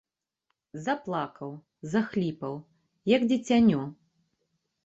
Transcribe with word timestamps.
Заплакаў, 0.85 1.51
захліпаў, 1.93 2.57
як 3.15 3.29
дзіцянё. 3.33 3.81